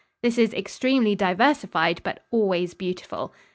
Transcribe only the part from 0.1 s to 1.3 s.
This is extremely